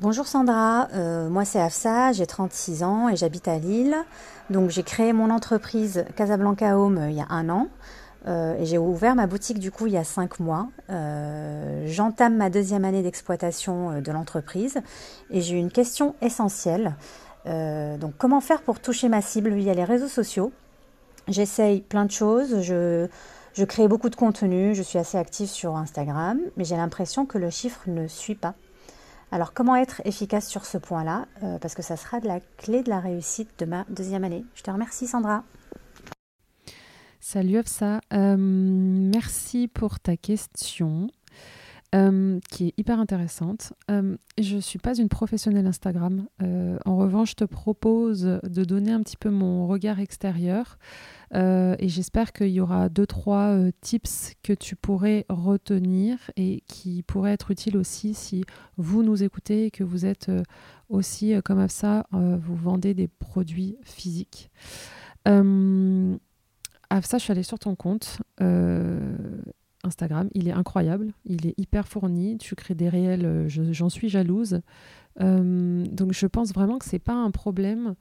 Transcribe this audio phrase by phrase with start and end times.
[0.00, 3.96] Bonjour Sandra, euh, moi c'est Afsa, j'ai 36 ans et j'habite à Lille.
[4.50, 7.68] Donc j'ai créé mon entreprise Casablanca Home euh, il y a un an
[8.26, 10.68] euh, et j'ai ouvert ma boutique du coup il y a 5 mois.
[10.90, 14.78] Euh, J'entame ma deuxième année d'exploitation euh, de l'entreprise
[15.30, 16.94] et j'ai une question essentielle.
[17.46, 20.52] Euh, donc comment faire pour toucher ma cible via les réseaux sociaux?
[21.26, 23.08] J'essaye plein de choses, je,
[23.58, 27.38] je crée beaucoup de contenu, je suis assez active sur Instagram, mais j'ai l'impression que
[27.38, 28.54] le chiffre ne suit pas.
[29.32, 32.84] Alors comment être efficace sur ce point-là Euh, Parce que ça sera de la clé
[32.84, 34.44] de la réussite de ma deuxième année.
[34.54, 35.42] Je te remercie Sandra.
[37.18, 41.08] Salut Afsa, Euh, merci pour ta question
[41.94, 43.72] euh, qui est hyper intéressante.
[43.90, 46.26] Euh, je ne suis pas une professionnelle Instagram.
[46.42, 50.78] Euh, en revanche, je te propose de donner un petit peu mon regard extérieur
[51.34, 57.32] et j'espère qu'il y aura deux, trois tips que tu pourrais retenir et qui pourraient
[57.32, 58.44] être utiles aussi si
[58.78, 60.30] vous nous écoutez et que vous êtes
[60.88, 64.50] aussi, comme Afsa, euh, vous vendez des produits physiques.
[65.26, 68.20] Afsa, je suis allée sur ton compte
[69.88, 70.28] Instagram.
[70.34, 71.12] Il est incroyable.
[71.24, 72.38] Il est hyper fourni.
[72.38, 73.24] Tu crées des réels.
[73.26, 74.60] euh, je- J'en suis jalouse.
[75.20, 77.94] Euh, donc, je pense vraiment que c'est pas un problème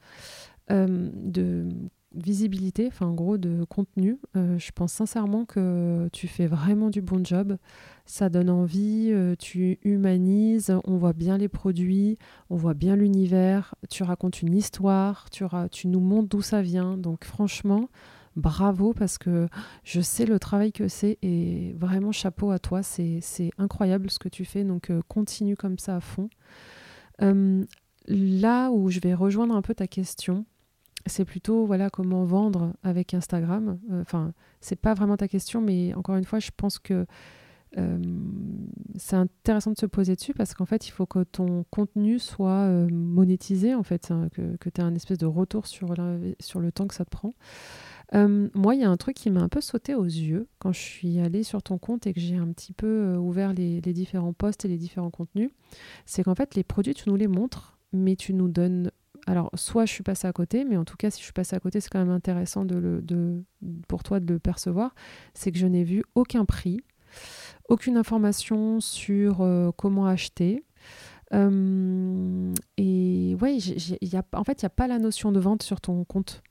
[0.69, 1.67] euh, de
[2.15, 4.17] visibilité, enfin en gros de contenu.
[4.33, 7.57] Je pense sincèrement que tu fais vraiment du bon job.
[8.05, 12.17] Ça donne envie, tu humanises, on voit bien les produits,
[12.49, 16.97] on voit bien l'univers, tu racontes une histoire, tu, tu nous montres d'où ça vient.
[16.97, 17.87] Donc franchement,
[18.37, 19.47] bravo parce que
[19.83, 22.83] je sais le travail que c'est et vraiment chapeau à toi.
[22.83, 23.21] C'est
[23.57, 26.29] incroyable ce que tu fais, donc euh, continue comme ça à fond.
[27.21, 27.65] Euh,
[28.07, 30.45] là où je vais rejoindre un peu ta question,
[31.05, 33.79] c'est plutôt voilà comment vendre avec Instagram.
[33.91, 37.05] Euh, Enfin, c'est pas vraiment ta question, mais encore une fois, je pense que
[37.77, 37.97] euh,
[38.95, 42.65] c'est intéressant de se poser dessus parce qu'en fait, il faut que ton contenu soit
[42.67, 45.93] euh, monétisé, en fait, hein, que, tu aies un espèce de retour sur,
[46.39, 47.33] sur le temps que ça te prend.
[48.15, 50.71] Euh, moi, il y a un truc qui m'a un peu sauté aux yeux quand
[50.71, 53.81] je suis allée sur ton compte et que j'ai un petit peu euh, ouvert les,
[53.81, 55.51] différents posts et les différents contenus.
[56.05, 58.91] C'est qu'en fait, les produits, tu nous les montres, mais tu nous donnes
[59.25, 61.53] alors, soit je suis passée à côté, mais en tout cas, si je suis passée
[61.53, 62.65] à côté, c'est quand même intéressant
[63.89, 64.95] pour toi de le percevoir.
[65.33, 66.79] C'est que je n'ai vu aucun prix,
[67.67, 70.63] aucune information sur euh, comment acheter.
[71.33, 73.57] Euh, et ouais,
[74.33, 76.41] en fait, il n'y a pas la notion de vente sur ton compte.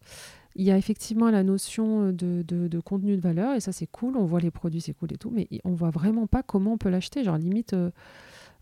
[0.59, 3.87] Il y a effectivement la notion de, de- de contenu de valeur, et ça, c'est
[3.87, 4.17] cool.
[4.17, 6.79] On voit les produits, c'est cool et tout, mais on voit vraiment pas comment on
[6.79, 7.23] peut l'acheter.
[7.25, 7.75] Genre, limite.
[7.75, 7.91] euh,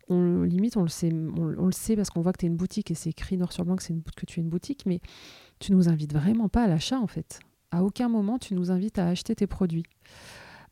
[0.08, 2.56] on, limite, on le sait, on, le sait parce qu'on voit que tu es une
[2.56, 5.00] boutique et c'est écrit noir sur blanc que, une, que tu es une boutique, mais
[5.60, 7.40] tu nous invites vraiment pas à l'achat en fait.
[7.70, 9.84] À aucun moment, tu nous invites à acheter tes produits.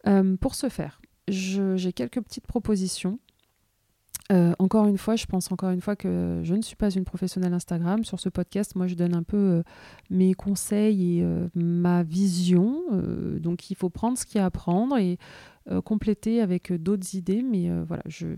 [0.06, 3.18] Euh, pour ce faire, j'ai quelques petites propositions.
[4.30, 7.04] Euh, encore une fois, je pense encore une fois que je ne suis pas une
[7.04, 8.04] professionnelle Instagram.
[8.04, 9.62] Sur ce podcast, moi, je donne un peu euh,
[10.10, 12.82] mes conseils et euh, ma vision.
[13.38, 15.18] Donc, il faut prendre ce qu'il y a à prendre et
[15.84, 17.42] compléter avec d'autres idées.
[17.42, 18.36] Mais voilà, je,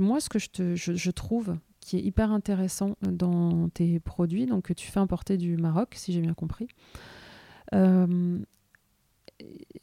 [0.00, 4.64] moi, ce que je, te, je, trouve qui est hyper intéressant dans tes produits, donc
[4.64, 6.68] que tu fais importer du Maroc, si j'ai bien compris,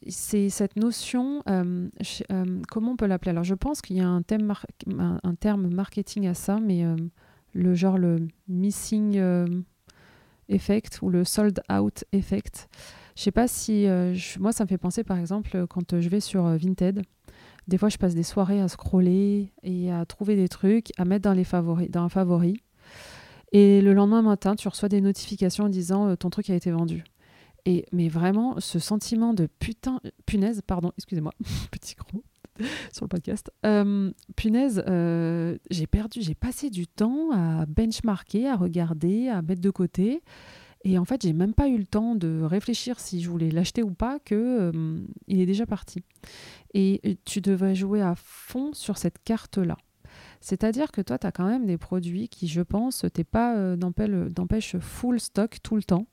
[0.08, 1.88] c'est cette notion, euh,
[2.30, 3.30] euh, comment on peut l'appeler?
[3.30, 4.52] Alors, je pense qu'il y a un, thème
[4.98, 6.96] un, terme marketing à ça, mais euh,
[7.52, 9.20] le genre le missing
[10.48, 12.68] effect ou le sold out effect.
[13.16, 13.86] Je sais pas si,
[14.38, 17.02] moi, ça me fait penser, par exemple, quand je vais sur Vinted,
[17.68, 21.22] des fois, je passe des soirées à scroller et à trouver des trucs, à mettre
[21.22, 22.62] dans les favoris, dans un favori.
[23.52, 27.04] Et le lendemain matin, tu reçois des notifications en disant ton truc a été vendu.
[27.92, 31.32] Mais vraiment, ce sentiment de putain, punaise, pardon, excusez-moi,
[31.70, 32.22] petit gros
[32.92, 33.50] sur le podcast.
[33.66, 39.60] Euh, punaise, euh, j'ai perdu, j'ai passé du temps à benchmarker, à regarder, à mettre
[39.60, 40.22] de côté.
[40.82, 43.82] Et en fait, j'ai même pas eu le temps de réfléchir si je voulais l'acheter
[43.82, 46.02] ou pas, que euh, il est déjà parti.
[46.72, 49.76] Et tu devrais jouer à fond sur cette carte-là.
[50.40, 54.78] C'est-à-dire que toi, tu as quand même des produits qui, je pense, t'es pas d'empêche
[54.78, 56.06] full stock tout le temps.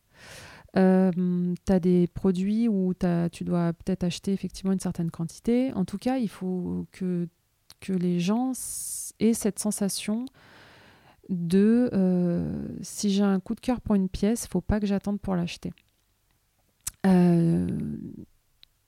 [0.75, 2.93] Euh, tu as des produits où
[3.31, 5.73] tu dois peut-être acheter effectivement une certaine quantité.
[5.73, 7.27] En tout cas, il faut que,
[7.79, 8.51] que les gens
[9.19, 10.25] aient cette sensation
[11.29, 15.19] de euh, si j'ai un coup de cœur pour une pièce, faut pas que j'attende
[15.19, 15.73] pour l'acheter.
[17.05, 17.67] Euh,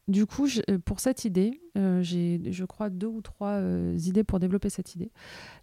[0.09, 0.47] du coup,
[0.85, 1.61] pour cette idée,
[2.01, 3.61] j'ai, je crois, deux ou trois
[3.95, 5.11] idées pour développer cette idée.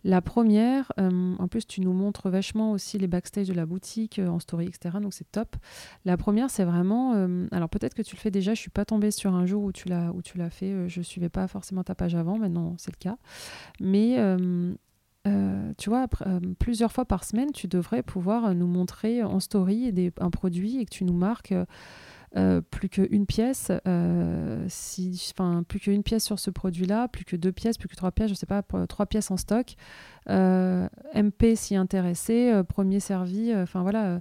[0.05, 4.39] La première, en plus, tu nous montres vachement aussi les backstage de la boutique en
[4.39, 4.97] story, etc.
[5.01, 5.57] Donc c'est top.
[6.05, 7.13] La première, c'est vraiment,
[7.53, 8.55] alors peut-être que tu le fais déjà.
[8.55, 10.89] Je suis pas tombée sur un jour où tu l'as où tu l'as fait.
[10.89, 12.39] je suivais pas forcément ta page avant.
[12.39, 13.19] Maintenant, c'est le cas.
[13.81, 14.17] Mais
[15.27, 19.93] euh, tu vois, euh, plusieurs fois par semaine, tu devrais pouvoir nous montrer en story
[20.21, 21.65] un produit et que tu nous marques euh,
[22.71, 23.73] plus qu'une pièce,
[24.69, 25.33] si,
[25.69, 28.35] plus qu'une pièce sur ce produit-là, plus que deux pièces, plus que trois pièces, je
[28.35, 29.75] sais pas, trois pièces en stock.
[30.29, 34.21] MP s'y intéresser, premier servi, enfin voilà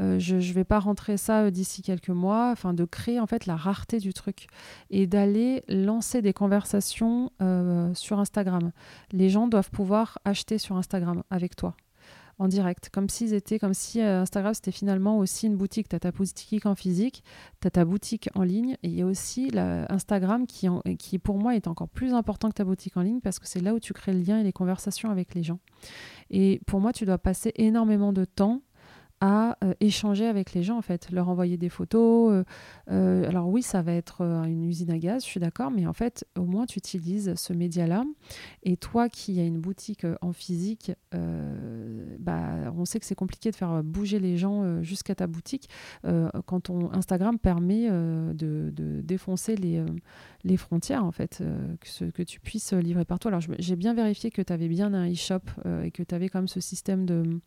[0.00, 3.26] euh, je ne vais pas rentrer ça euh, d'ici quelques mois, enfin de créer en
[3.26, 4.46] fait la rareté du truc
[4.90, 8.72] et d'aller lancer des conversations euh, sur Instagram.
[9.12, 11.76] Les gens doivent pouvoir acheter sur Instagram avec toi
[12.42, 15.88] en direct, comme s'ils étaient, comme si Instagram c'était finalement aussi une boutique.
[15.88, 17.22] Tu as ta boutique en physique,
[17.60, 20.66] tu as ta boutique en ligne, et il y a aussi Instagram qui,
[20.98, 23.60] qui pour moi est encore plus important que ta boutique en ligne parce que c'est
[23.60, 25.60] là où tu crées le lien et les conversations avec les gens.
[26.30, 28.62] Et pour moi, tu dois passer énormément de temps
[29.22, 32.32] à euh, échanger avec les gens, en fait, leur envoyer des photos.
[32.32, 32.44] Euh,
[32.90, 35.92] euh, alors oui, ça va être une usine à gaz, je suis d'accord, mais en
[35.92, 38.04] fait, au moins, tu utilises ce média-là.
[38.64, 40.90] Et toi qui as une boutique en physique,
[42.18, 45.68] bah, on sait que c'est compliqué de faire bouger les gens jusqu'à ta boutique
[46.46, 48.72] quand ton Instagram permet de,
[49.04, 49.84] défoncer les,
[50.42, 51.42] les frontières, en fait,
[51.80, 53.28] que, que tu puisses livrer partout.
[53.28, 55.44] Alors, j'ai bien vérifié que tu avais bien un e-shop
[55.84, 57.40] et que tu avais quand même ce système de,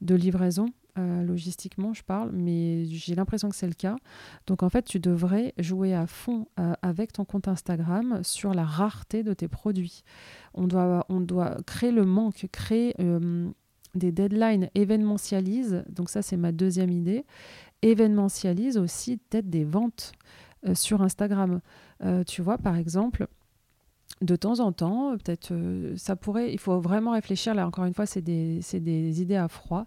[0.00, 0.70] de livraison.
[0.98, 3.96] Euh, logistiquement, je parle, mais j'ai l'impression que c'est le cas.
[4.46, 8.64] Donc en fait, tu devrais jouer à fond euh, avec ton compte Instagram sur la
[8.64, 10.02] rareté de tes produits.
[10.54, 13.48] On doit, on doit créer le manque, créer euh,
[13.94, 15.84] des deadlines, événementialise.
[15.88, 17.24] Donc ça, c'est ma deuxième idée.
[17.82, 20.12] Événementialise aussi peut-être des ventes
[20.74, 21.60] sur Instagram.
[22.26, 23.26] tu vois, par exemple,
[24.20, 27.94] de temps en temps, peut-être euh, ça pourrait, il faut vraiment réfléchir, là encore une
[27.94, 29.86] fois, c'est des, des, idées à froid,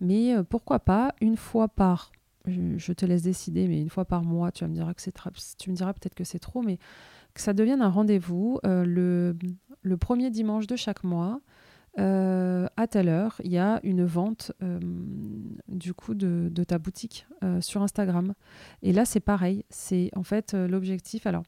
[0.00, 2.12] mais euh, pourquoi pas une fois par,
[2.46, 5.14] je, te laisse décider, mais une fois par mois, tu, me diras que c'est
[5.58, 6.78] tu me diras peut-être que c'est trop, mais
[7.32, 9.36] que ça devienne un rendez-vous euh, le,
[9.80, 11.40] le, premier dimanche de chaque mois.
[11.96, 14.52] à telle heure, il y a une vente
[15.68, 17.26] du coup de, de ta boutique
[17.60, 18.34] sur Instagram.
[18.82, 19.64] Et là, c'est pareil.
[19.70, 21.26] C'est en fait l'objectif.
[21.26, 21.44] Alors,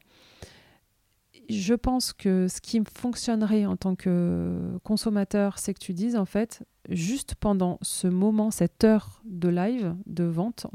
[1.49, 6.25] je pense que ce qui fonctionnerait en tant que consommateur, c'est que tu dises en
[6.25, 10.67] fait, juste pendant ce moment, cette heure de live, de vente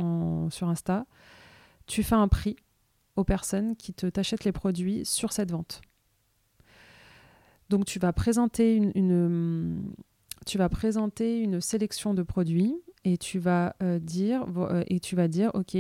[0.51, 1.07] sur Insta,
[1.87, 2.57] tu fais un prix
[3.17, 5.81] aux personnes qui te t'achètent les produits sur cette vente.
[7.69, 9.93] Donc tu vas présenter une,
[10.47, 15.29] tu vas présenter une sélection de produits et tu vas euh, euh, et tu vas
[15.29, 15.77] dire ok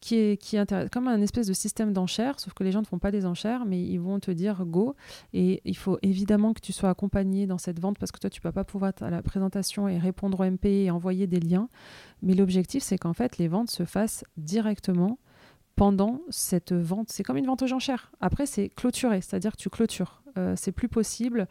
[0.00, 2.86] qui est, qui est comme un espèce de système d'enchères, sauf que les gens ne
[2.86, 4.94] font pas des enchères, mais ils vont te dire go.
[5.32, 8.40] Et il faut évidemment que tu sois accompagné dans cette vente parce que toi, tu
[8.40, 11.68] ne peux pas pouvoir à la présentation et répondre au MP et envoyer des liens.
[12.22, 15.18] Mais l'objectif, c'est qu'en fait, les ventes se fassent directement
[15.78, 17.08] pendant cette vente.
[17.10, 18.10] C'est comme une vente aux enchères.
[18.20, 20.22] Après, c'est clôturé, c'est-à-dire que tu clôtures.
[20.36, 21.46] Euh, c'est plus possible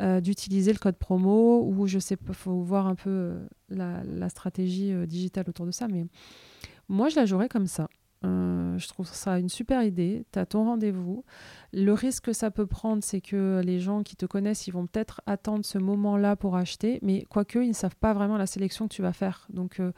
[0.00, 4.02] euh, d'utiliser le code promo ou je sais pas, faut voir un peu euh, la,
[4.04, 6.06] la, stratégie digitale autour de ça, mais
[6.90, 7.88] moi, je la jouerais comme ça.
[8.24, 10.26] Euh, je trouve ça une super idée.
[10.32, 11.24] Tu as ton rendez-vous.
[11.72, 14.86] Le risque que ça peut prendre, c'est que les gens qui te connaissent, ils vont
[14.86, 18.88] peut-être attendre ce moment-là pour acheter, mais quoique, ils ne savent pas vraiment la sélection
[18.88, 19.46] que tu vas faire.
[19.50, 19.92] Donc, euh,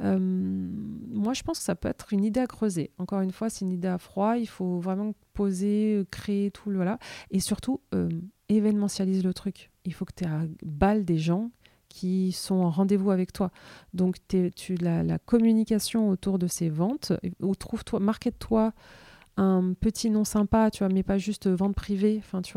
[0.00, 2.92] euh, moi, je pense que ça peut être une idée à creuser.
[2.98, 4.38] Encore une fois, c'est une idée à froid.
[4.38, 6.70] Il faut vraiment poser, créer tout.
[6.70, 6.98] Voilà.
[7.32, 7.80] Et surtout,
[8.48, 9.70] événementialise le truc.
[9.84, 11.50] Il faut que tu aies à balle des gens
[11.90, 13.50] qui sont en rendez-vous avec toi.
[13.92, 14.16] Donc,
[14.56, 18.72] tu la, communication autour de ces ventes, ou trouve-toi, market-toi
[19.36, 22.16] un petit nom sympa, tu vois, mais pas juste vente privée.
[22.18, 22.54] Enfin, tu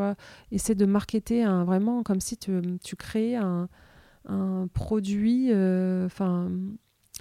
[0.52, 2.52] essaie de marketer vraiment comme si tu,
[2.84, 3.68] tu créais un,
[4.74, 5.50] produit.
[5.52, 6.08] Euh,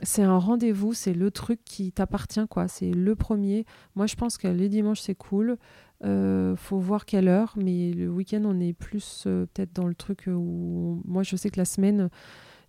[0.03, 2.67] c'est un rendez-vous, c'est le truc qui t'appartient, quoi.
[2.67, 3.67] C'est le premier.
[3.95, 5.59] Moi, je pense que les dimanches, c'est cool.
[6.05, 9.95] Euh, faut voir quelle heure, mais le week-end, on est plus euh, peut-être dans le
[9.95, 12.11] truc où moi, je sais que la semaine,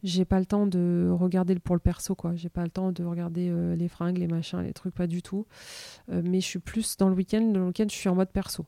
[0.04, 2.36] j'ai pas le temps de regarder pour le perso, quoi.
[2.36, 5.22] J'ai pas le temps de regarder euh, les fringues, les machins, les trucs, pas du
[5.22, 5.48] tout.
[6.10, 7.42] mais je suis plus dans le week-end.
[7.42, 8.66] Dans le week-end, je suis en mode perso.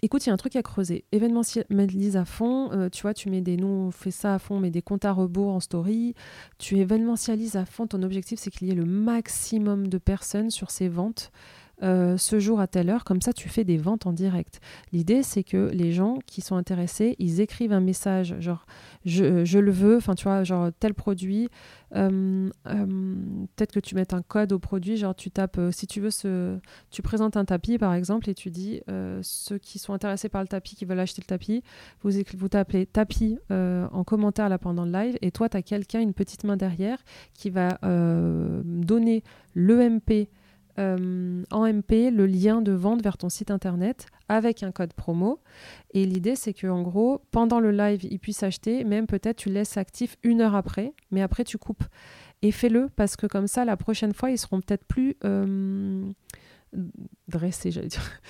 [0.00, 1.04] Écoute, il y a un truc à creuser.
[1.10, 2.88] Événementialise à fond.
[2.92, 5.12] tu vois, tu mets des noms, on fait ça à fond, mais des comptes à
[5.12, 6.14] rebours en story.
[6.58, 7.88] Tu événementialises à fond.
[7.88, 11.32] Ton objectif, c'est qu'il y ait le maximum de personnes sur ces ventes.
[11.80, 14.60] Ce jour à telle heure, comme ça tu fais des ventes en direct.
[14.92, 18.66] L'idée c'est que les gens qui sont intéressés, ils écrivent un message genre
[19.04, 21.48] je, je le veux, enfin tu vois, genre tel produit,
[21.94, 22.86] euh, euh,
[23.56, 26.58] peut-être que tu mets un code au produit, genre tu tapes, si tu veux, ce,
[26.90, 28.80] tu présentes un tapis par exemple et tu dis
[29.22, 31.62] ceux qui sont intéressés par le tapis, qui veulent acheter le tapis,
[32.02, 36.00] vous, vous tapez tapis en commentaire là pendant le live et toi tu as quelqu'un,
[36.00, 36.98] une petite main derrière
[37.34, 39.22] qui va donner
[39.54, 40.28] l'EMP
[40.78, 45.40] euh, en MP le lien de vente vers ton site internet avec un code promo.
[45.92, 49.48] Et l'idée, c'est que en gros, pendant le live, ils puissent acheter, même peut-être tu
[49.48, 51.84] laisses actif une heure après, mais après tu coupes.
[52.42, 56.08] Et fais-le parce que comme ça, la prochaine fois, ils seront peut-être plus euh,
[57.28, 58.02] dressés, j'allais dire.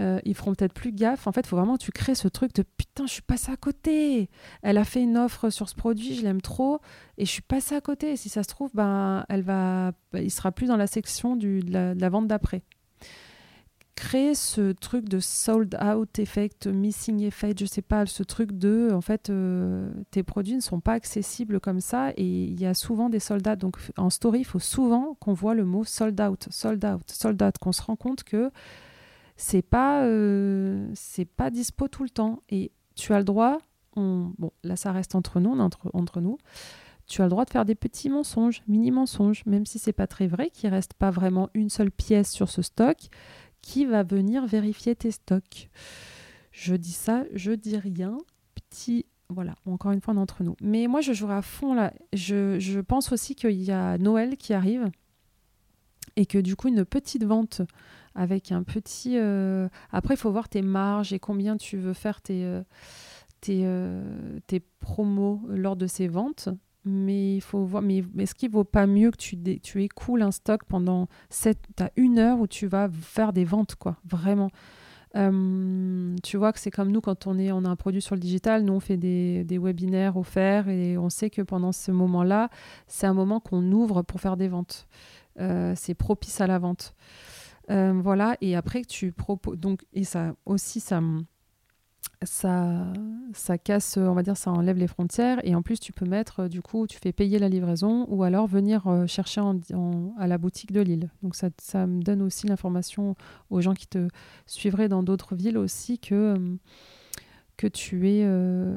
[0.00, 1.26] Euh, ils feront peut-être plus gaffe.
[1.26, 3.50] En fait, il faut vraiment que tu crées ce truc de putain, je suis passé
[3.50, 4.30] à côté.
[4.62, 6.78] Elle a fait une offre sur ce produit, je l'aime trop
[7.16, 8.16] et je suis passé à côté.
[8.16, 11.58] si ça se trouve, ben, elle va, ben, il sera plus dans la section du,
[11.64, 12.62] de, la, vente d'après.
[13.98, 18.90] Créer ce truc de sold out effect, missing effect, je sais pas, ce truc de,
[18.92, 22.74] en fait, euh, tes produits ne sont pas accessibles comme ça et il y a
[22.74, 23.56] souvent des soldats.
[23.56, 27.42] Donc en story, il faut souvent qu'on voit le mot sold out, sold out, sold
[27.42, 28.52] out, qu'on se rend compte que
[29.38, 33.58] c'est pas euh, c'est pas dispo tout le temps et tu as le droit
[33.96, 36.38] on, bon là ça reste entre nous entre, entre nous
[37.06, 40.08] tu as le droit de faire des petits mensonges mini mensonges même si c'est pas
[40.08, 42.96] très vrai qu'il reste pas vraiment une seule pièce sur ce stock
[43.62, 45.68] qui va venir vérifier tes stocks
[46.52, 48.18] je dis ça je dis rien
[48.54, 50.56] petit voilà, encore une fois, d'entre nous.
[50.62, 51.92] Mais moi, je jouerai à fond là.
[52.14, 54.90] Je, pense aussi qu'il y a Noël qui arrive
[56.16, 57.60] et que du coup, une petite vente
[58.14, 59.18] avec un petit.
[59.18, 62.62] Euh, après, il faut voir tes marges et combien tu veux faire tes, euh,
[63.50, 66.48] euh, tes promos lors de ces ventes.
[66.88, 67.82] Mais il faut voir.
[67.82, 71.90] Mais est-ce qu'il vaut pas mieux que tu, tu écoules un stock pendant 7, as
[71.96, 74.50] une heure où tu vas faire des ventes, quoi, vraiment.
[75.14, 78.20] tu vois que c'est comme nous quand on, est, on a un produit sur le
[78.20, 82.50] digital, nous on fait des, des webinaires offerts et on sait que pendant ce moment-là,
[82.86, 84.86] c'est un moment qu'on ouvre pour faire des ventes.
[85.74, 86.94] c'est propice à la vente.
[87.70, 89.58] Euh, voilà, et après tu proposes.
[89.58, 91.00] Donc, et ça aussi, ça,
[92.22, 92.92] ça,
[93.32, 95.40] ça casse, on va dire, ça enlève les frontières.
[95.44, 98.46] Et en plus, tu peux mettre, du coup, tu fais payer la livraison ou alors
[98.46, 99.40] venir euh, chercher
[100.18, 101.10] à la boutique de Lille.
[101.22, 103.14] Donc, ça, ça me donne aussi l'information
[103.50, 104.08] aux gens qui te
[104.46, 106.56] suivraient dans d'autres villes aussi que, euh,
[107.56, 108.24] que tu es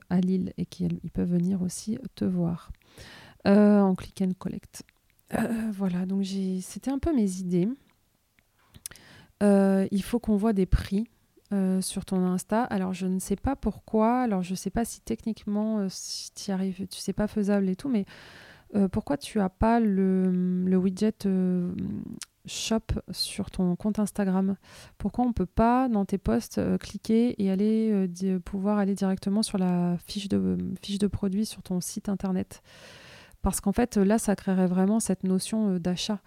[0.09, 2.71] à Lille et qu'ils peuvent venir aussi te voir
[3.45, 4.83] en click and collect.
[5.73, 6.25] voilà, donc
[6.61, 7.67] c'était un peu mes idées.
[9.41, 11.07] Euh, il faut qu'on voit des prix
[11.53, 12.63] euh, sur ton Insta.
[12.63, 14.21] Alors, je ne sais pas pourquoi.
[14.21, 17.69] Alors, je ne sais pas si techniquement, euh, si tu arrives, tu sais pas faisable
[17.69, 18.05] et tout, mais
[18.93, 20.31] pourquoi tu as pas le,
[20.65, 21.27] le widget
[22.45, 22.79] shop
[23.11, 24.55] sur ton compte Instagram?
[24.97, 28.07] Pourquoi on peut pas, dans tes posts, cliquer et aller
[28.45, 32.63] pouvoir aller directement sur la fiche de, fiche de produit sur ton site internet?
[33.41, 36.19] Parce qu'en fait, là, ça créerait vraiment cette notion euh, d'achat.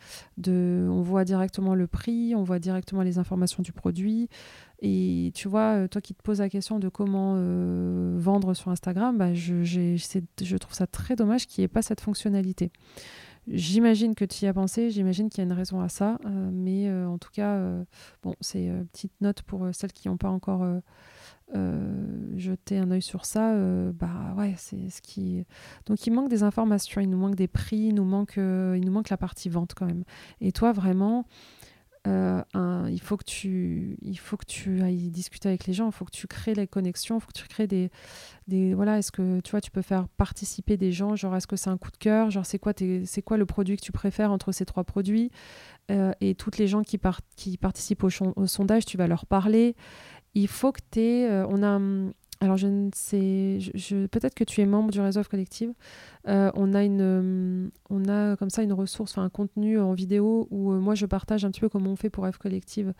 [0.47, 4.28] On voit directement le prix, on voit directement les informations du produit.
[4.80, 8.71] Et tu vois, euh, toi qui te poses la question de comment euh, vendre sur
[8.71, 12.73] Instagram, bah, je, trouve ça très dommage qu'il n'y ait pas cette fonctionnalité.
[13.47, 16.16] J'imagine que tu y as pensé, j'imagine qu'il y a une raison à ça,
[16.50, 17.61] mais en tout cas,
[18.23, 20.64] bon, c'est une petite note pour celles qui n'ont pas encore
[22.37, 25.45] jeter un œil sur ça, euh, bah ouais, c'est ce qui.
[25.87, 28.85] Donc il manque des informations, il nous manque des prix, il nous manque, euh, il
[28.85, 30.05] nous manque la partie vente quand même.
[30.41, 31.27] Et toi vraiment,
[32.07, 36.05] il faut que tu, il faut que tu ailles discuter avec les gens, il faut
[36.05, 37.91] que tu crées les connexions, il faut que tu crées des,
[38.47, 41.57] des voilà, est-ce que tu vois, tu peux faire participer des gens, genre est-ce que
[41.57, 42.75] c'est un coup de cœur, genre c'est quoi,
[43.05, 45.31] c'est quoi le produit que tu préfères entre ces trois produits,
[45.89, 47.01] et toutes les gens qui,
[47.37, 49.75] qui participent au sondage, tu vas leur parler
[50.35, 51.31] il faut que tu aies.
[51.31, 51.81] Euh, on a.
[52.41, 53.59] Alors, je ne sais.
[54.11, 55.73] Peut-être que tu es membre du réseau collective.
[56.26, 60.73] Euh, on, a une, on a comme ça une ressource, un contenu en vidéo où
[60.73, 62.93] euh, moi je partage un petit peu comment on fait pour F Collective,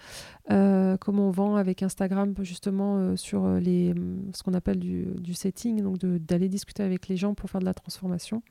[0.49, 3.95] comment on vend avec Instagram justement sur les,
[4.35, 7.75] ce qu'on appelle du, setting, donc d'aller discuter avec les gens pour faire de la
[7.75, 8.43] transformation.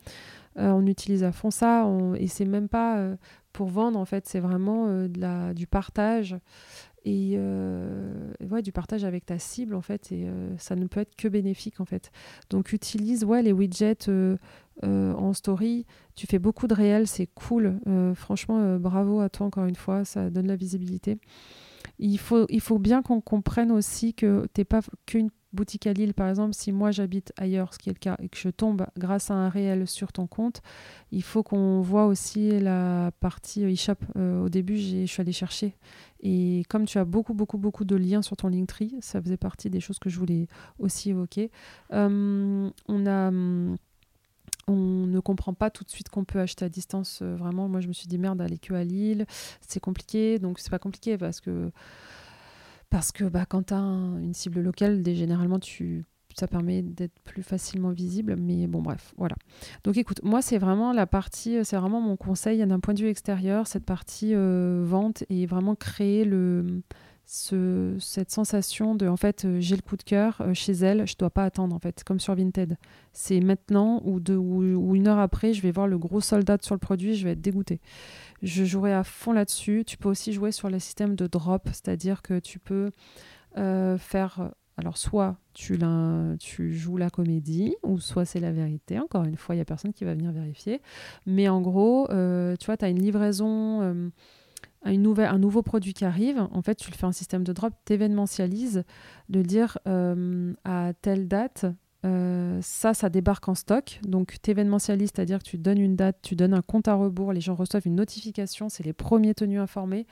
[0.56, 1.88] on utilise à fond ça
[2.18, 3.16] et c'est même pas
[3.52, 6.36] pour vendre en fait, c'est vraiment du partage
[7.06, 11.16] et euh, du partage avec ta cible en fait et euh, ça ne peut être
[11.16, 12.12] que bénéfique en fait.
[12.50, 14.38] Donc utilise ouais les widgets euh,
[14.82, 15.86] en story.
[16.16, 17.80] Tu fais beaucoup de réels c'est cool.
[18.16, 21.18] Franchement bravo à toi encore une fois ça donne la visibilité.
[22.00, 26.14] Il faut, il faut bien qu'on comprenne aussi que t'es pas qu'une boutique à Lille,
[26.14, 28.86] par exemple, si moi j'habite ailleurs, ce qui est le cas, et que je tombe
[28.98, 30.62] grâce à un réel sur ton compte,
[31.12, 33.96] il faut qu'on voit aussi la partie e-shop.
[34.16, 35.76] au début, je suis allée chercher.
[36.22, 39.70] Et comme tu as beaucoup, beaucoup, beaucoup de liens sur ton Linktree, ça faisait partie
[39.70, 40.48] des choses que je voulais
[40.80, 41.52] aussi évoquer.
[41.92, 42.72] on
[43.06, 43.32] a
[44.68, 47.20] on ne comprend pas tout de suite qu'on peut acheter à distance.
[47.22, 49.26] Euh, vraiment, moi, je me suis dit merde, aller que à Lille,
[49.62, 50.40] c'est compliqué.
[50.40, 51.72] Donc, c'est pas compliqué parce que
[52.94, 57.42] parce que bah, quand tu as une cible locale, généralement, tu ça permet d'être plus
[57.42, 58.36] facilement visible.
[58.36, 59.36] Mais bon, bref, voilà.
[59.84, 63.10] Donc, écoute, moi, c'est vraiment la partie, c'est vraiment mon conseil d'un point de vue
[63.10, 66.84] extérieur, cette partie euh, vente et vraiment créer le
[67.36, 71.08] ce, cette sensation de en fait euh, j'ai le coup de cœur euh, chez elle,
[71.08, 72.78] je dois pas attendre en fait, comme sur Vinted.
[73.12, 76.76] C'est maintenant ou, de, ou, une heure après, je vais voir le gros soldat sur
[76.76, 77.82] le produit, je vais être dégoûté.
[78.44, 79.84] Je jouerai à fond là-dessus.
[79.84, 82.92] Tu peux aussi jouer sur le système de drop, c'est-à-dire que tu peux
[83.58, 85.80] euh, faire alors, soit tu,
[86.40, 89.00] tu, joues la comédie, ou soit c'est la vérité.
[89.00, 90.82] Encore une fois, il n'y a personne qui va venir vérifier.
[91.28, 94.12] Mais en gros, tu vois, tu as une livraison
[94.86, 98.84] un nouveau produit qui arrive, en fait, tu le fais un système de drop, t'événementialises,
[99.30, 101.66] de dire euh, à telle date,
[102.06, 104.00] euh, ça, ça débarque en stock.
[104.06, 107.42] Donc, t'événementialises, c'est-à-dire que tu donnes une date, tu donnes un compte à rebours, les
[107.42, 110.06] gens reçoivent une notification, c'est les premiers tenus informés.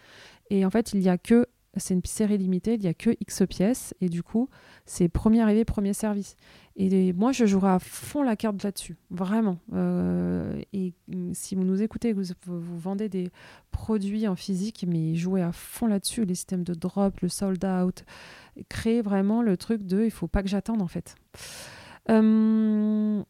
[0.49, 1.47] Et en fait, il n'y a que
[1.77, 4.49] c'est une série limitée, il n'y a que X pièces, et du coup,
[4.85, 6.35] c'est premier arrivé, premier service.
[6.75, 9.57] Et moi, je jouerai à fond la carte là-dessus, vraiment.
[9.73, 10.93] Euh, et
[11.33, 13.29] si vous nous écoutez, vous, vous vendez des
[13.71, 18.03] produits en physique, mais jouez à fond là-dessus, les systèmes de drop, le sold out,
[18.69, 21.15] créez vraiment le truc de il faut pas que j'attende en fait.
[22.09, 23.23] Euh,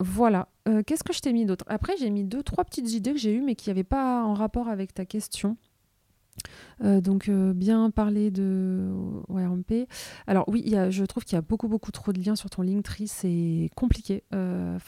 [0.00, 0.48] voilà.
[0.68, 1.64] Euh, qu'est-ce que je t'ai mis d'autre?
[1.68, 4.34] Après, j'ai mis deux, trois petites idées que j'ai eues, mais qui n'avaient pas en
[4.34, 5.56] rapport avec ta question.
[6.82, 8.90] Euh, donc euh, bien parler de
[9.28, 9.86] WRMP.
[10.26, 13.08] Alors oui, je trouve qu'il y a beaucoup beaucoup trop de liens sur ton Linktree,
[13.08, 14.24] c'est compliqué.
[14.34, 14.78] Euh.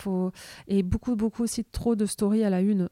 [0.68, 2.88] Et beaucoup beaucoup aussi trop de stories à la une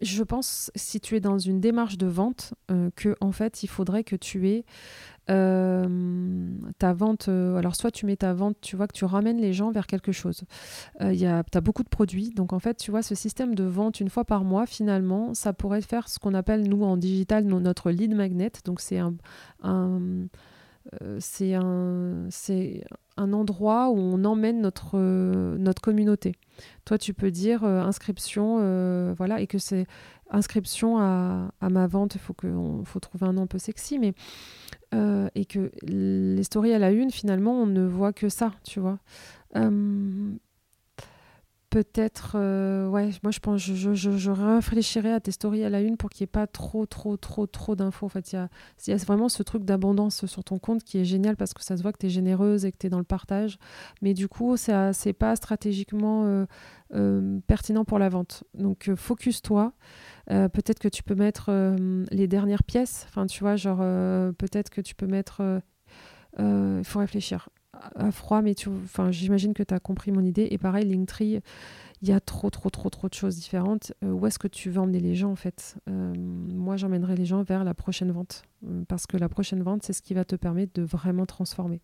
[0.00, 2.52] je pense, si tu es dans une démarche de vente,
[2.96, 4.64] que en fait, il faudrait que tu aies
[5.30, 7.28] euh, ta vente.
[7.28, 9.86] Euh, alors, soit tu mets ta vente, tu vois, que tu ramènes les gens vers
[9.86, 10.44] quelque chose.
[11.00, 12.30] Tu as beaucoup de produits.
[12.30, 15.52] Donc, en fait, tu vois, ce système de vente une fois par mois, finalement, ça
[15.52, 18.52] pourrait faire ce qu'on appelle, nous, en digital, notre lead magnet.
[18.64, 19.14] Donc, c'est un
[21.18, 22.28] c'est un,
[23.16, 26.34] un endroit où on emmène notre, notre communauté.
[26.84, 29.86] Toi, tu peux dire euh, inscription, euh, voilà, et que c'est
[30.30, 32.16] inscription à, ma vente.
[32.16, 32.34] Il faut,
[32.84, 34.14] faut trouver un nom un peu sexy, mais
[34.94, 38.80] euh, et que les stories à la une, finalement, on ne voit que ça, tu
[38.80, 38.98] vois
[41.74, 46.08] peut-être, euh, ouais, moi je pense, je, je, à tes stories à la une pour
[46.08, 48.06] qu'il n'y ait pas trop, trop, trop, trop d'infos.
[48.06, 51.36] En fait, il y a, vraiment ce truc d'abondance sur ton compte qui est génial
[51.36, 53.04] parce que ça se voit que tu es généreuse et que tu es dans le
[53.04, 53.58] partage.
[54.02, 56.46] Mais du coup, c'est pas stratégiquement euh,
[56.94, 58.44] euh, pertinent pour la vente.
[58.54, 59.72] Donc, focus-toi.
[60.28, 61.50] peut-être que tu peux mettre
[62.12, 63.04] les dernières pièces.
[63.08, 63.78] Enfin, tu vois, genre,
[64.38, 65.42] peut-être que tu peux mettre.
[66.38, 67.48] Il faut réfléchir
[67.94, 70.48] à froid, mais tu, enfin, j'imagine que tu as compris mon idée.
[70.50, 71.40] Et pareil, Linktree,
[72.02, 73.92] il y a trop, trop, trop, trop de choses différentes.
[74.04, 75.76] Euh, où est-ce que tu veux emmener les gens, en fait?
[75.88, 78.42] Euh, Moi, j'emmènerai les gens vers la prochaine vente.
[78.66, 81.80] Euh, parce que la prochaine vente, c'est ce qui va te permettre de vraiment transformer.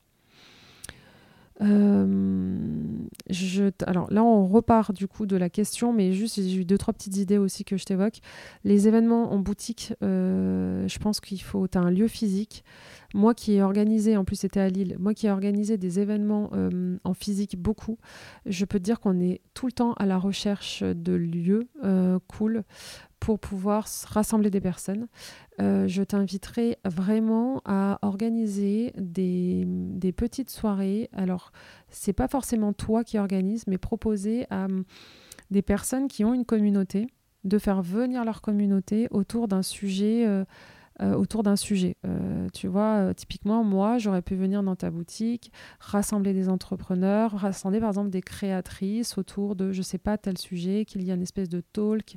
[1.60, 6.78] Je alors là, on repart du coup de la question, mais juste j'ai eu deux
[6.78, 8.20] trois petites idées aussi que je t'évoque.
[8.64, 11.66] Les événements en boutique, je pense qu'il faut.
[11.74, 12.64] As un lieu physique.
[13.14, 16.50] Moi qui ai organisé, en plus c'était à Lille, moi qui ai organisé des événements
[16.54, 17.98] euh, en physique beaucoup,
[18.46, 22.18] je peux te dire qu'on est tout le temps à la recherche de lieux euh,
[22.28, 22.62] cool
[23.20, 25.06] pour pouvoir rassembler des personnes.
[25.60, 31.10] Euh, je t'inviterai vraiment à organiser des, des petites soirées.
[31.12, 31.52] Alors,
[31.90, 34.66] c'est pas forcément toi qui organise, mais proposer à
[35.50, 37.08] des personnes qui ont une communauté
[37.44, 40.44] de faire venir leur communauté autour d'un sujet euh.
[41.02, 47.80] Euh, tu vois, typiquement, moi, j'aurais pu venir dans ta boutique, rassembler des entrepreneurs, rassembler
[47.80, 51.22] par exemple des créatrices autour de, je sais pas, tel sujet, qu'il y ait une
[51.22, 52.16] espèce de talk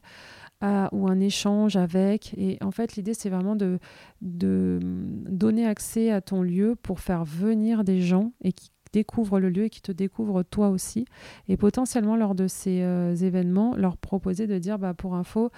[0.92, 2.34] ou un échange avec.
[2.38, 3.80] Et en fait, l'idée, c'est vraiment de,
[4.22, 9.50] de donner accès à ton lieu pour faire venir des gens et qui découvrent le
[9.50, 11.06] lieu et qui te découvrent toi aussi.
[11.50, 15.50] Et potentiellement, lors de ces euh, événements, leur proposer de dire, bah, pour info,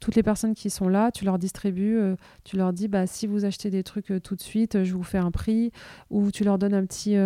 [0.00, 3.26] toutes les personnes qui sont là, tu leur distribues, euh, tu leur dis, bah, si
[3.26, 5.72] vous achetez des trucs euh, tout de suite, je vous fais un prix,
[6.08, 7.16] ou tu leur donnes un petit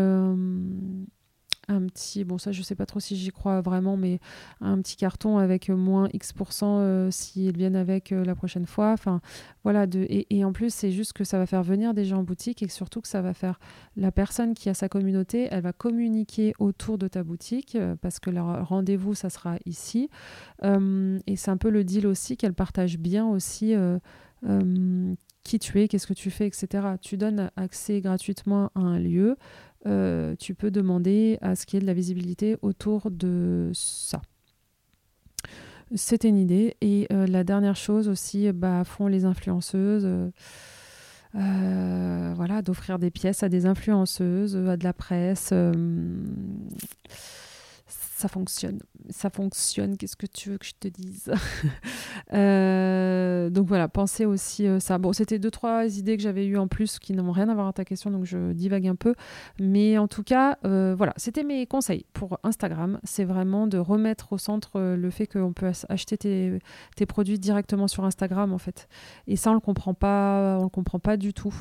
[1.68, 4.20] un petit, bon ça je sais pas trop si j'y crois vraiment, mais
[4.60, 8.92] un petit carton avec moins X% euh, s'ils viennent avec la prochaine fois.
[8.92, 9.20] Enfin
[9.64, 12.22] voilà, de, et, en plus c'est juste que ça va faire venir des gens en
[12.22, 13.58] boutique et surtout que ça va faire
[13.96, 18.30] la personne qui a sa communauté, elle va communiquer autour de ta boutique parce que
[18.30, 20.08] leur rendez-vous ça sera ici.
[20.62, 23.74] et c'est un peu le deal aussi qu'elle partage bien aussi
[25.48, 26.68] qui tu es, qu'est-ce que tu fais, etc.
[27.00, 29.36] Tu donnes accès gratuitement à un lieu,
[29.86, 34.20] euh, tu peux demander à ce qu'il y ait de la visibilité autour de ça.
[35.94, 36.76] C'était une idée.
[36.82, 40.06] Et euh, la dernière chose aussi, bah, font les influenceuses.
[41.34, 45.52] Euh, voilà, d'offrir des pièces à des influenceuses, à de la presse
[48.18, 48.80] ça fonctionne.
[49.10, 51.32] Ça fonctionne, qu'est-ce que tu veux que je te dise?
[52.34, 54.98] Euh, Donc voilà, pensez aussi euh, ça.
[54.98, 57.66] Bon, c'était deux, trois idées que j'avais eues en plus qui n'ont rien à voir
[57.66, 59.14] avec ta question, donc je divague un peu.
[59.58, 62.98] Mais en tout cas, euh, voilà, c'était mes conseils pour Instagram.
[63.02, 66.58] C'est vraiment de remettre au centre le fait qu'on peut acheter tes,
[66.96, 68.88] tes, produits directement sur Instagram, en fait.
[69.26, 71.54] Et ça, on le comprend pas, on le comprend pas du tout.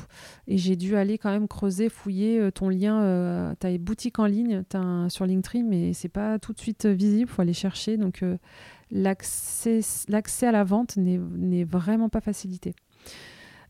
[0.48, 3.54] Et j'ai dû aller quand même creuser, fouiller ton lien.
[3.58, 6.60] tu as une boutique en ligne as sur Linktree, mais c'est pas tout tout de
[6.60, 7.98] suite visible, il faut aller chercher.
[7.98, 8.38] Donc euh,
[8.90, 9.82] l'accès
[10.46, 12.74] à la vente n'est vraiment pas facilité.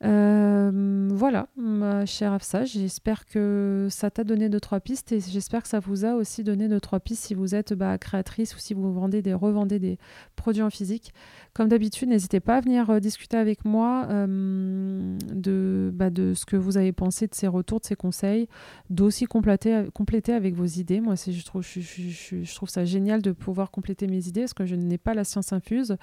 [0.05, 5.63] Euh, voilà, ma chère Afsa, j'espère que ça t'a donné deux trois pistes et j'espère
[5.63, 8.59] que ça vous a aussi donné deux trois pistes si vous êtes bah, créatrice ou
[8.59, 9.99] si vous vendez des revendez des
[10.37, 11.13] produits en physique.
[11.53, 16.47] Comme d'habitude, n'hésitez pas à venir euh, discuter avec moi euh, de, bah, de ce
[16.47, 18.49] que vous avez pensé de ces retours, de ces conseils,
[18.91, 21.01] d'aussi compléter, compléter avec vos idées.
[21.01, 24.67] Moi, je trouve, je, je, trouve ça génial de pouvoir compléter mes idées parce que
[24.67, 25.97] je n'ai pas la science infuse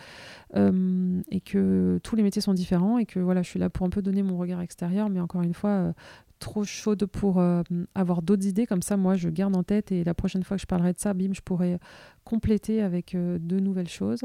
[0.54, 3.90] et que tous les métiers sont différents et que voilà, je suis là pour un
[3.90, 5.94] peu donner mon regard extérieur, mais encore une fois, euh,
[6.40, 8.66] trop chaude pour euh, avoir d'autres idées.
[8.66, 11.00] Comme ça, moi, je garde en tête et la prochaine fois que je parlerai de
[11.00, 11.80] ça, bim, je pourrai
[12.24, 14.22] compléter avec euh, de nouvelles choses.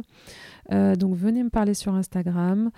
[0.70, 2.70] donc, venez me parler sur Instagram.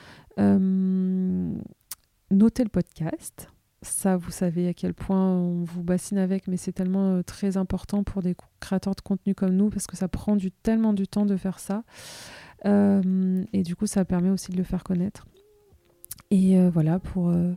[2.31, 3.49] notez le podcast.
[3.85, 8.05] Ça, vous savez à quel point on vous bassine avec, mais c'est tellement très important
[8.05, 11.27] pour des créateurs de contenu comme nous parce que ça prend du, tellement du temps
[11.27, 11.83] de faire ça.
[12.65, 15.27] et du coup, ça permet aussi de le faire connaître.
[16.31, 17.55] Et euh, voilà, pour, euh,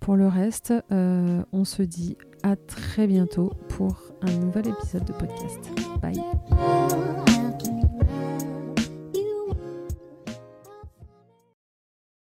[0.00, 5.12] pour le reste, euh, on se dit à très bientôt pour un nouvel épisode de
[5.12, 5.60] podcast.
[6.00, 6.20] Bye